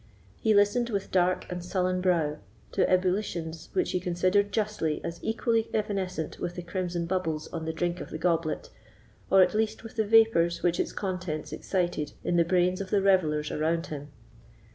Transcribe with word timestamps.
He 0.41 0.55
listened 0.55 0.89
with 0.89 1.11
dark 1.11 1.45
and 1.51 1.63
sullen 1.63 2.01
brow 2.01 2.37
to 2.71 2.89
ebullitions 2.91 3.69
which 3.73 3.91
he 3.91 3.99
considered 3.99 4.51
justly 4.51 4.99
as 5.03 5.19
equally 5.23 5.69
evanescent 5.75 6.39
with 6.39 6.55
the 6.55 6.63
crimson 6.63 7.05
bubbles 7.05 7.47
on 7.49 7.65
the 7.65 7.71
brink 7.71 8.01
of 8.01 8.09
the 8.09 8.17
goblet, 8.17 8.71
or 9.29 9.43
at 9.43 9.53
least 9.53 9.83
with 9.83 9.97
the 9.97 10.03
vapours 10.07 10.63
which 10.63 10.79
its 10.79 10.91
contents 10.91 11.53
excited 11.53 12.13
in 12.23 12.35
the 12.35 12.43
brains 12.43 12.81
of 12.81 12.89
the 12.89 12.99
revellers 13.03 13.51
around 13.51 13.85
him. 13.93 14.07